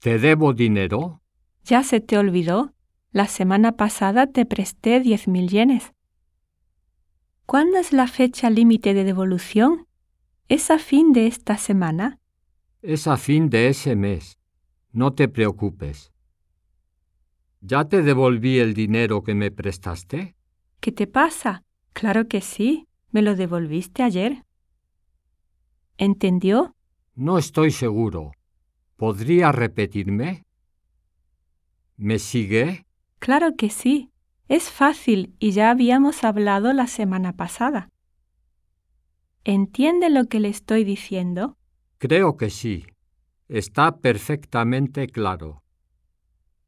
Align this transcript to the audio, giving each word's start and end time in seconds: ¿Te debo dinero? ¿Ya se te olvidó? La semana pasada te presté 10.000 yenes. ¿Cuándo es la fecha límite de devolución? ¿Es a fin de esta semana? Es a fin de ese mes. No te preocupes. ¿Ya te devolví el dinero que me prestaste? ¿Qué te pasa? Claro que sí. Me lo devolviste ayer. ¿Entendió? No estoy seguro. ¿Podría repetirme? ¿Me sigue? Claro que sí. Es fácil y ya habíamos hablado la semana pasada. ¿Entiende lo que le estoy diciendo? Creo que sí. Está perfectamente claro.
¿Te 0.00 0.18
debo 0.18 0.54
dinero? 0.54 1.20
¿Ya 1.62 1.82
se 1.82 2.00
te 2.00 2.16
olvidó? 2.16 2.72
La 3.12 3.26
semana 3.26 3.72
pasada 3.76 4.26
te 4.26 4.46
presté 4.46 4.98
10.000 5.02 5.48
yenes. 5.48 5.92
¿Cuándo 7.44 7.76
es 7.76 7.92
la 7.92 8.06
fecha 8.06 8.48
límite 8.48 8.94
de 8.94 9.04
devolución? 9.04 9.86
¿Es 10.48 10.70
a 10.70 10.78
fin 10.78 11.12
de 11.12 11.26
esta 11.26 11.58
semana? 11.58 12.18
Es 12.80 13.06
a 13.06 13.18
fin 13.18 13.50
de 13.50 13.68
ese 13.68 13.94
mes. 13.94 14.38
No 14.90 15.12
te 15.12 15.28
preocupes. 15.28 16.12
¿Ya 17.60 17.84
te 17.84 18.00
devolví 18.02 18.58
el 18.58 18.72
dinero 18.72 19.22
que 19.22 19.34
me 19.34 19.50
prestaste? 19.50 20.34
¿Qué 20.80 20.92
te 20.92 21.08
pasa? 21.08 21.62
Claro 21.92 22.26
que 22.26 22.40
sí. 22.40 22.88
Me 23.10 23.20
lo 23.20 23.36
devolviste 23.36 24.02
ayer. 24.02 24.46
¿Entendió? 25.98 26.74
No 27.14 27.36
estoy 27.36 27.70
seguro. 27.70 28.32
¿Podría 29.00 29.50
repetirme? 29.50 30.44
¿Me 31.96 32.18
sigue? 32.18 32.84
Claro 33.18 33.56
que 33.56 33.70
sí. 33.70 34.10
Es 34.46 34.70
fácil 34.70 35.34
y 35.38 35.52
ya 35.52 35.70
habíamos 35.70 36.22
hablado 36.22 36.74
la 36.74 36.86
semana 36.86 37.32
pasada. 37.32 37.88
¿Entiende 39.42 40.10
lo 40.10 40.26
que 40.26 40.38
le 40.38 40.50
estoy 40.50 40.84
diciendo? 40.84 41.56
Creo 41.96 42.36
que 42.36 42.50
sí. 42.50 42.84
Está 43.48 44.00
perfectamente 44.00 45.06
claro. 45.06 45.59